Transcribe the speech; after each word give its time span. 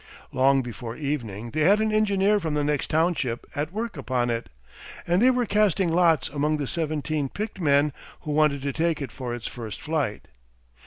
Long 0.31 0.63
before 0.63 0.95
evening 0.95 1.51
they 1.51 1.61
had 1.61 1.79
an 1.79 1.91
engineer 1.91 2.39
from 2.39 2.55
the 2.55 2.63
next 2.63 2.87
township 2.89 3.45
at 3.55 3.71
work 3.71 3.95
upon 3.97 4.31
it, 4.31 4.49
and 5.05 5.21
they 5.21 5.29
were 5.29 5.45
casting 5.45 5.93
lots 5.93 6.27
among 6.27 6.57
the 6.57 6.65
seventeen 6.65 7.29
picked 7.29 7.59
men 7.61 7.93
who 8.21 8.31
wanted 8.31 8.63
to 8.63 8.73
take 8.73 8.99
it 8.99 9.11
for 9.11 9.35
its 9.35 9.45
first 9.45 9.79
flight. 9.79 10.27